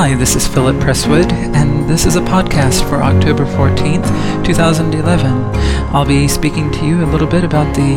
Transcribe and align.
Hi, 0.00 0.14
this 0.14 0.36
is 0.36 0.46
Philip 0.46 0.76
Presswood, 0.76 1.32
and 1.32 1.90
this 1.90 2.06
is 2.06 2.14
a 2.14 2.20
podcast 2.20 2.88
for 2.88 3.02
October 3.02 3.44
14th, 3.44 4.06
2011. 4.46 5.26
I'll 5.92 6.06
be 6.06 6.28
speaking 6.28 6.70
to 6.70 6.86
you 6.86 7.04
a 7.04 7.10
little 7.10 7.26
bit 7.26 7.42
about 7.42 7.74
the 7.74 7.96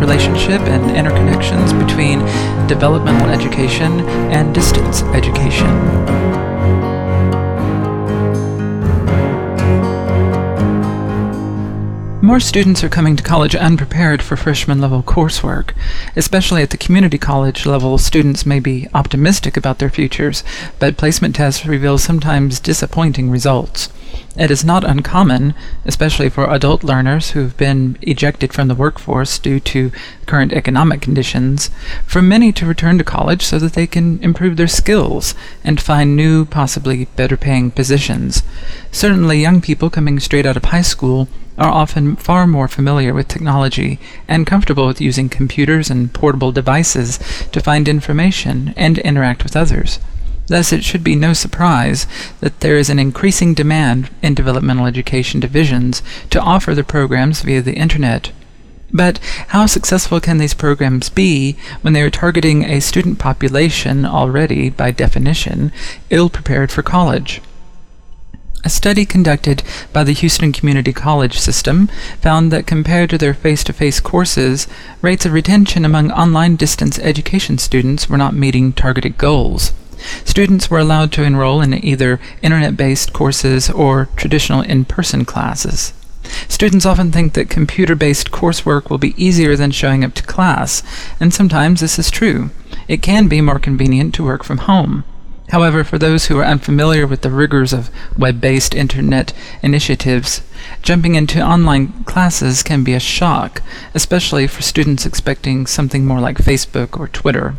relationship 0.00 0.62
and 0.62 0.84
interconnections 0.96 1.78
between 1.78 2.20
developmental 2.66 3.28
education 3.28 4.00
and 4.32 4.54
distance 4.54 5.02
education. 5.12 6.41
More 12.32 12.40
students 12.40 12.82
are 12.82 12.88
coming 12.88 13.14
to 13.16 13.22
college 13.22 13.54
unprepared 13.54 14.22
for 14.22 14.38
freshman 14.38 14.80
level 14.80 15.02
coursework. 15.02 15.74
Especially 16.16 16.62
at 16.62 16.70
the 16.70 16.78
community 16.78 17.18
college 17.18 17.66
level, 17.66 17.98
students 17.98 18.46
may 18.46 18.58
be 18.58 18.88
optimistic 18.94 19.54
about 19.54 19.80
their 19.80 19.90
futures, 19.90 20.42
but 20.78 20.96
placement 20.96 21.36
tests 21.36 21.66
reveal 21.66 21.98
sometimes 21.98 22.58
disappointing 22.58 23.28
results. 23.28 23.90
It 24.34 24.50
is 24.50 24.64
not 24.64 24.82
uncommon, 24.82 25.52
especially 25.84 26.30
for 26.30 26.50
adult 26.50 26.82
learners 26.82 27.32
who've 27.32 27.54
been 27.58 27.98
ejected 28.00 28.54
from 28.54 28.68
the 28.68 28.74
workforce 28.74 29.38
due 29.38 29.60
to 29.60 29.92
current 30.24 30.54
economic 30.54 31.02
conditions, 31.02 31.68
for 32.06 32.22
many 32.22 32.50
to 32.52 32.64
return 32.64 32.96
to 32.96 33.04
college 33.04 33.42
so 33.42 33.58
that 33.58 33.74
they 33.74 33.86
can 33.86 34.18
improve 34.22 34.56
their 34.56 34.68
skills 34.68 35.34
and 35.62 35.82
find 35.82 36.16
new, 36.16 36.46
possibly 36.46 37.04
better 37.14 37.36
paying 37.36 37.70
positions. 37.70 38.42
Certainly, 38.90 39.42
young 39.42 39.60
people 39.60 39.90
coming 39.90 40.18
straight 40.18 40.46
out 40.46 40.56
of 40.56 40.64
high 40.64 40.80
school 40.80 41.28
are 41.58 41.70
often 41.70 42.16
far 42.16 42.46
more 42.46 42.68
familiar 42.68 43.12
with 43.12 43.28
technology 43.28 43.98
and 44.26 44.46
comfortable 44.46 44.86
with 44.86 45.00
using 45.00 45.28
computers 45.28 45.90
and 45.90 46.12
portable 46.12 46.52
devices 46.52 47.18
to 47.52 47.60
find 47.60 47.88
information 47.88 48.72
and 48.76 48.98
interact 48.98 49.44
with 49.44 49.56
others. 49.56 49.98
Thus, 50.48 50.72
it 50.72 50.84
should 50.84 51.04
be 51.04 51.14
no 51.14 51.32
surprise 51.32 52.06
that 52.40 52.60
there 52.60 52.76
is 52.76 52.90
an 52.90 52.98
increasing 52.98 53.54
demand 53.54 54.10
in 54.22 54.34
developmental 54.34 54.86
education 54.86 55.40
divisions 55.40 56.02
to 56.30 56.40
offer 56.40 56.74
the 56.74 56.84
programs 56.84 57.42
via 57.42 57.62
the 57.62 57.74
Internet. 57.74 58.32
But 58.92 59.18
how 59.48 59.66
successful 59.66 60.20
can 60.20 60.38
these 60.38 60.52
programs 60.52 61.08
be 61.08 61.56
when 61.80 61.94
they 61.94 62.02
are 62.02 62.10
targeting 62.10 62.64
a 62.64 62.80
student 62.80 63.18
population 63.18 64.04
already, 64.04 64.68
by 64.68 64.90
definition, 64.90 65.72
ill 66.10 66.28
prepared 66.28 66.70
for 66.70 66.82
college? 66.82 67.40
A 68.64 68.70
study 68.70 69.04
conducted 69.04 69.64
by 69.92 70.04
the 70.04 70.12
Houston 70.12 70.52
Community 70.52 70.92
College 70.92 71.36
system 71.36 71.88
found 72.20 72.52
that 72.52 72.64
compared 72.64 73.10
to 73.10 73.18
their 73.18 73.34
face 73.34 73.64
to 73.64 73.72
face 73.72 73.98
courses, 73.98 74.68
rates 75.00 75.26
of 75.26 75.32
retention 75.32 75.84
among 75.84 76.12
online 76.12 76.54
distance 76.54 76.96
education 77.00 77.58
students 77.58 78.08
were 78.08 78.18
not 78.18 78.34
meeting 78.34 78.72
targeted 78.72 79.18
goals. 79.18 79.72
Students 80.24 80.70
were 80.70 80.78
allowed 80.78 81.10
to 81.12 81.24
enroll 81.24 81.60
in 81.60 81.74
either 81.84 82.20
internet 82.40 82.76
based 82.76 83.12
courses 83.12 83.68
or 83.68 84.08
traditional 84.14 84.62
in 84.62 84.84
person 84.84 85.24
classes. 85.24 85.92
Students 86.46 86.86
often 86.86 87.10
think 87.10 87.32
that 87.32 87.50
computer 87.50 87.96
based 87.96 88.30
coursework 88.30 88.90
will 88.90 88.98
be 88.98 89.14
easier 89.16 89.56
than 89.56 89.72
showing 89.72 90.04
up 90.04 90.14
to 90.14 90.22
class, 90.22 90.84
and 91.18 91.34
sometimes 91.34 91.80
this 91.80 91.98
is 91.98 92.12
true. 92.12 92.50
It 92.86 93.02
can 93.02 93.26
be 93.26 93.40
more 93.40 93.58
convenient 93.58 94.14
to 94.14 94.24
work 94.24 94.44
from 94.44 94.58
home. 94.58 95.02
However, 95.52 95.84
for 95.84 95.98
those 95.98 96.26
who 96.26 96.38
are 96.38 96.46
unfamiliar 96.46 97.06
with 97.06 97.20
the 97.20 97.28
rigors 97.28 97.74
of 97.74 97.90
web 98.16 98.40
based 98.40 98.74
internet 98.74 99.34
initiatives, 99.62 100.40
jumping 100.80 101.14
into 101.14 101.42
online 101.42 102.04
classes 102.04 102.62
can 102.62 102.82
be 102.82 102.94
a 102.94 102.98
shock, 102.98 103.60
especially 103.92 104.46
for 104.46 104.62
students 104.62 105.04
expecting 105.04 105.66
something 105.66 106.06
more 106.06 106.20
like 106.20 106.38
Facebook 106.38 106.98
or 106.98 107.06
Twitter. 107.06 107.54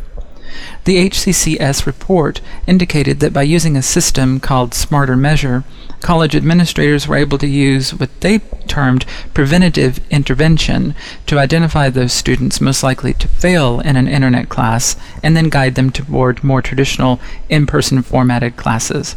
The 0.86 1.10
HCCS 1.10 1.86
report 1.86 2.42
indicated 2.68 3.20
that 3.20 3.34
by 3.34 3.44
using 3.44 3.76
a 3.76 3.82
system 3.82 4.40
called 4.40 4.74
Smarter 4.74 5.16
Measure, 5.16 5.64
college 6.02 6.36
administrators 6.36 7.08
were 7.08 7.16
able 7.16 7.38
to 7.38 7.48
use 7.48 7.94
what 7.94 8.10
they 8.22 8.40
termed 8.68 9.06
preventative 9.34 10.00
intervention 10.10 10.94
to 11.26 11.40
identify 11.40 11.90
those 11.90 12.14
students 12.14 12.62
most 12.62 12.84
likely 12.84 13.14
to 13.14 13.28
fail 13.28 13.80
in 13.80 13.96
an 13.96 14.08
internet 14.08 14.50
class 14.50 14.96
and 15.24 15.36
then 15.36 15.50
guide 15.50 15.76
them 15.76 15.90
toward 15.90 16.44
more 16.44 16.62
traditional 16.62 17.20
in 17.50 17.66
person 17.66 18.02
formatted 18.02 18.58
classes. 18.58 19.16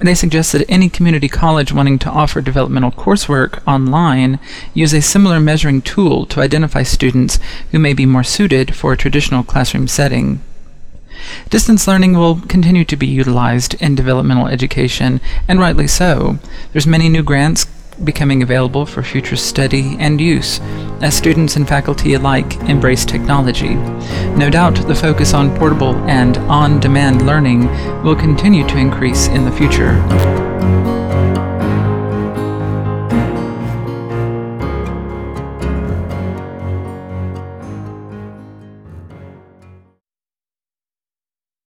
They 0.00 0.14
suggest 0.14 0.52
that 0.52 0.68
any 0.68 0.88
community 0.88 1.28
college 1.28 1.72
wanting 1.72 1.98
to 2.00 2.10
offer 2.10 2.40
developmental 2.40 2.92
coursework 2.92 3.66
online 3.66 4.38
use 4.72 4.92
a 4.92 5.02
similar 5.02 5.40
measuring 5.40 5.82
tool 5.82 6.24
to 6.26 6.40
identify 6.40 6.84
students 6.84 7.40
who 7.72 7.80
may 7.80 7.94
be 7.94 8.06
more 8.06 8.22
suited 8.22 8.76
for 8.76 8.92
a 8.92 8.96
traditional 8.96 9.42
classroom 9.42 9.88
setting. 9.88 10.40
Distance 11.50 11.88
learning 11.88 12.16
will 12.16 12.40
continue 12.42 12.84
to 12.84 12.96
be 12.96 13.08
utilized 13.08 13.74
in 13.82 13.96
developmental 13.96 14.46
education, 14.46 15.20
and 15.48 15.58
rightly 15.58 15.88
so. 15.88 16.38
There's 16.72 16.86
many 16.86 17.08
new 17.08 17.24
grants 17.24 17.66
becoming 18.04 18.42
available 18.42 18.86
for 18.86 19.02
future 19.02 19.36
study 19.36 19.96
and 19.98 20.20
use 20.20 20.60
as 21.00 21.16
students 21.16 21.56
and 21.56 21.68
faculty 21.68 22.14
alike 22.14 22.56
embrace 22.62 23.04
technology. 23.04 23.74
No 24.36 24.50
doubt 24.50 24.86
the 24.86 24.94
focus 24.94 25.34
on 25.34 25.56
portable 25.56 25.94
and 26.08 26.36
on 26.48 26.80
demand 26.80 27.26
learning 27.26 27.66
will 28.02 28.16
continue 28.16 28.66
to 28.68 28.76
increase 28.76 29.28
in 29.28 29.44
the 29.44 29.52
future. 29.52 29.96